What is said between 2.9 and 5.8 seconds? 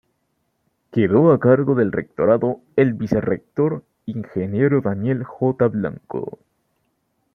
Vicerrector Ing. Daniel J.